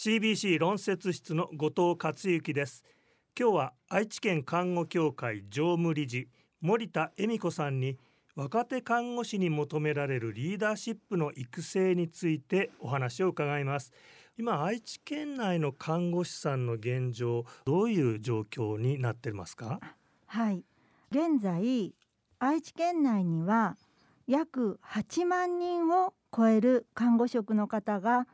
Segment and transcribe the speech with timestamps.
[0.00, 2.84] CBC 論説室の後藤克之です。
[3.36, 6.28] 今日は愛知県看護協会常務理事
[6.60, 7.98] 森田恵美子さんに
[8.36, 13.92] 若手看護師に求められるリーダーシップの育成についてお話を伺います。
[14.38, 19.80] 今愛知県内の看護師さんの現状どういう状況になってますか？
[20.26, 20.62] はい。
[21.10, 21.92] 現在
[22.38, 23.76] 愛知県内には
[24.28, 28.28] 約8万人を超える看護職の方が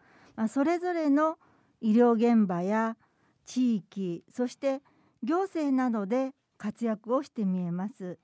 [0.49, 1.39] それぞれの
[1.85, 2.97] 医療現場や
[3.45, 4.81] 地域そして
[5.23, 8.19] 行政などで活躍をして見えます。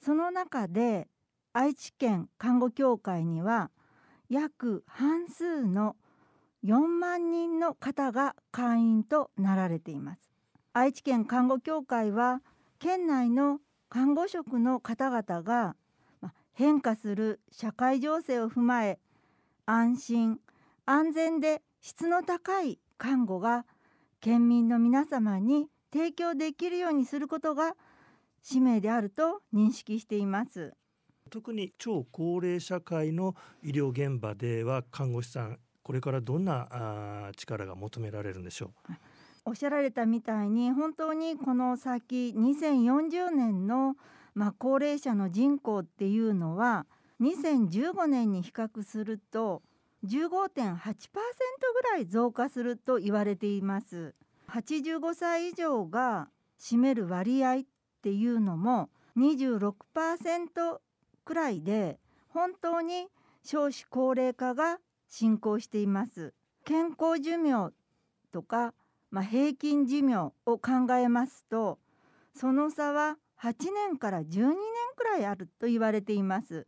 [0.00, 1.06] その中で
[1.52, 3.70] 愛知県看護協会には
[4.28, 5.94] 約半数の
[6.64, 10.32] 4万人の方が会員となられています。
[10.72, 12.42] 愛知県看護協会は
[12.80, 15.76] 県内の看護職の方々が
[16.54, 18.98] 変化する社会情勢を踏まえ
[19.64, 20.40] 安心
[20.86, 23.64] 安全で質の高い看護が
[24.20, 27.74] 県民の皆様に提供できるようにすることが
[28.42, 30.72] 使命であると認識しています。
[31.30, 38.92] 特に超高齢社会の医療現場では看護師さんこれからどんなあ力が求められるんでしょう？
[39.46, 43.96] おっしゃられたみたいに本当にこの先2040年の
[44.34, 46.84] まあ、高齢者の人口っていうのは
[47.22, 49.62] 2015年に比較すると
[50.06, 50.78] 15.8%
[51.74, 54.14] ぐらい増加すると言われています。
[54.48, 57.62] 85歳以上が占める割合っ
[58.02, 60.78] ていうのも26%
[61.24, 63.08] くらいで本当に
[63.42, 64.78] 少子高齢化が
[65.08, 66.32] 進行しています。
[66.64, 67.72] 健康寿命
[68.32, 68.74] とか、
[69.10, 71.78] まあ、平均寿命を考えますと
[72.34, 74.56] その差は8年から12年
[74.96, 76.66] くらいあると言われています。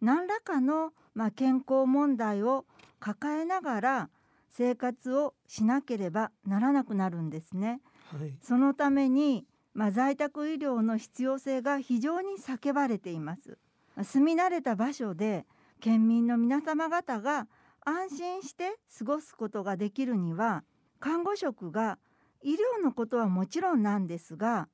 [0.00, 2.66] 何らかの、まあ、健康問題を
[3.04, 4.10] 抱えながら
[4.48, 7.82] 生活をしなければならなくなるんですね。
[8.10, 13.58] はい、そのために、まあ、在宅医療の必要性が非常に叫ばれています。
[14.02, 15.44] 住み慣れた場所で
[15.80, 17.46] 県民の皆様方が
[17.84, 20.64] 安心して過ごすことができるには
[20.98, 21.98] 看護職が
[22.42, 24.68] 医療のことはもちろんなんですが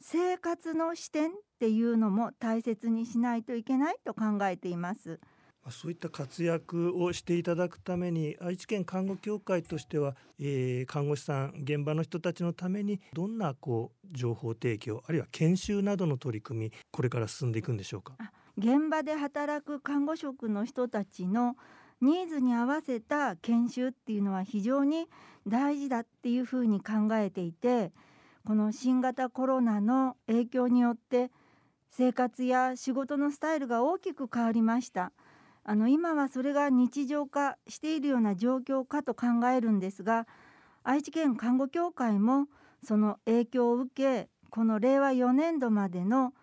[0.00, 5.18] 生活の視点っていうのも大切にしないといけないと考えています。
[5.70, 18.14] そういった活躍をしていただくために愛知県看護協会としては、えー、看護師さん現場の人たちのためにどんなこう情報提供あるいは研修などの取り組みこれから進んでいくんでしょうか？
[18.56, 21.56] 現場で働く看護職の人たちの
[22.00, 25.06] ニーズに合わせた研修っていうのは非常に
[25.46, 27.92] 大事だっていうふうに考えていて
[28.44, 31.30] この新型コロナの影響によって
[31.90, 35.12] 生活や仕事のスタイルが大きく変わりました。
[35.64, 40.26] あの今はそれが日常化しているような状況かと考えるんですが
[40.82, 42.46] 愛知県看護協会も
[42.84, 46.34] その影響を受けこの令和4年度までの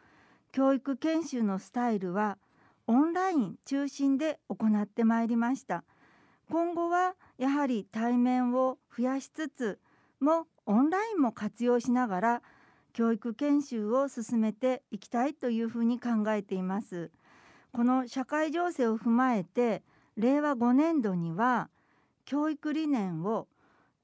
[0.52, 2.38] 教育研修のスタイルは
[2.88, 5.86] オンライン中心で行ってまいりました。
[6.50, 9.80] 今後はやはり対面を増やしつつ
[10.20, 12.42] もオンラインも活用しながら
[12.92, 17.12] 教育研修を進めていきたいというふうに考えています。
[17.74, 19.84] この社会情勢を踏まえて
[20.18, 21.70] 令和5年度には
[22.26, 23.48] 教育理念を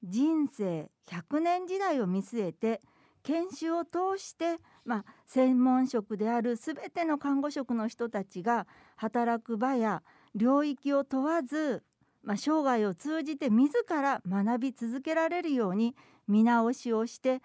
[0.02, 2.80] 人生100年時代を見据えて
[3.22, 10.02] 研修を通して、まあ、専門職である全ての看護職の人たちが働く場や
[10.34, 11.82] 領域を問わず、
[12.22, 15.94] まあ、生涯を通じて自ら学び続けられるように
[16.26, 17.42] 見直しをして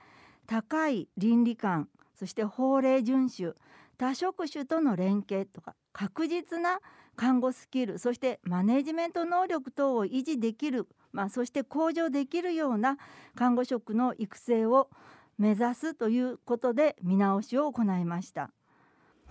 [0.48, 3.56] 高い倫理観そして法令遵守
[3.98, 6.80] 多職種との連携とか確実な
[7.16, 12.98] 看護スキルそしてマネジメント能力等を維持できる、まあ、そして向上できるような
[13.36, 14.90] 看護職の育成を
[15.38, 18.52] 目指すということで見直しを行いました。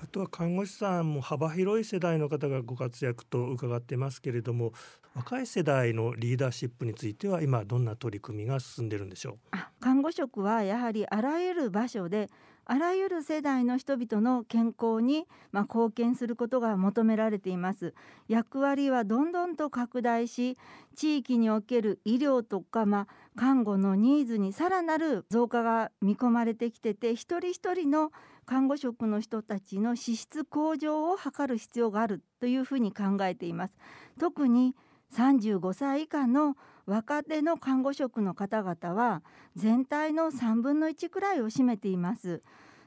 [0.02, 4.72] あとは看護師さんも幅広い世代の方がご活躍と伺ってますけれども
[5.14, 9.56] 若い世代のリーダーシップについては今どんな取り組みが進んでるんでしょう？
[9.78, 12.28] 看護職はやはりあらゆる場所で
[12.64, 17.94] あらゆる世代の人々の健康に、まあ、貢献することが求められています。
[18.28, 20.56] 役割はどんどんと拡大し
[20.94, 23.06] 地域における医療とか、まあ、
[23.36, 28.12] 看護のニーズにさらなる増加が見込まれてきてて一人一人の
[28.46, 33.74] 看護職の人たちの資質向上を図る必要があるというふうに考えています。
[34.18, 34.76] 特に
[35.14, 36.56] 35歳以下の
[36.86, 39.22] 若手の看護職の方々は
[39.54, 42.42] 全体の3分の1くらいを占めています。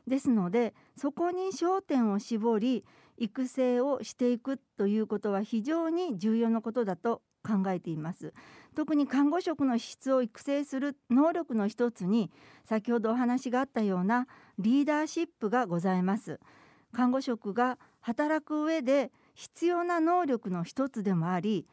[0.07, 2.85] ですのでそこに焦点を絞り
[3.17, 8.33] 育成をしていくということは非常に重要なことだと考えています。
[8.75, 12.31] 特に看護職の質を育成する能力の一つに
[12.65, 14.27] 先ほどお話があったような
[14.59, 16.39] リーダーシップがございます。
[16.91, 21.67] 看護職が働く上で必要な能力の一つでもあり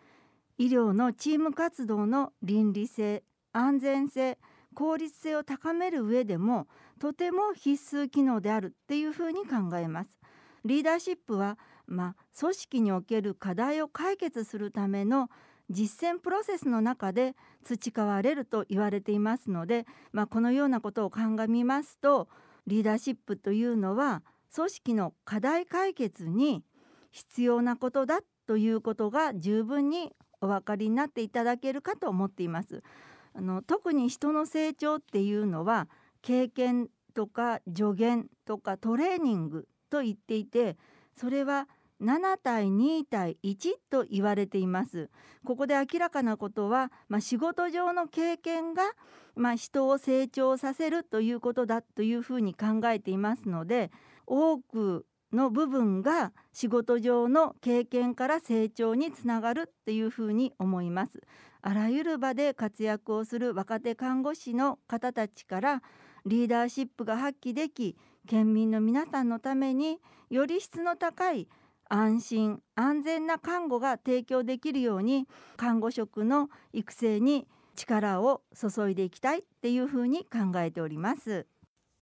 [0.63, 4.39] 医療のチーム活動の倫理性安全性
[4.77, 6.69] 効率性を高める上でも
[7.01, 10.21] とても必須機能であるっていうふうに考えます。
[10.65, 15.31] リーダーシップは、まあ、組織における課題を解決するための
[15.69, 17.35] 実践プロセスの中で
[17.65, 22.29] 培われると言われていますので、まあ、このようなことを鑑みますと
[22.69, 24.23] リーダーシップというのは
[24.55, 26.63] 組織の課題解決に
[27.11, 30.13] 必要なことだということが十分に
[30.43, 32.83] お分かりになっていただけるかと思っています。
[33.35, 35.89] あの特に人の成長っていうのは
[36.21, 40.77] 経験とか助言とかトレーニングと言っていて
[41.17, 41.69] それは
[42.03, 45.09] 7対2対1と言われています
[45.45, 48.83] ここで明らかなことは、まあ、仕事上の経験が、
[49.37, 53.93] まあ、人を成長させるということだというふうに考えていますので
[54.27, 61.21] 多くの部分が仕事上の経験から成長につながるっていうふうに思います
[61.63, 65.83] あらゆる場で活躍をする若手看護師の方たちから
[66.27, 67.97] リーダーシップが発揮でき
[68.29, 69.99] 県民の皆さんのために
[70.31, 71.49] より質の高い
[71.89, 75.27] 安心安全な看護が提供できるように
[75.57, 81.47] 看護職の育成に力を注いでいきたいっていうふうに考えております。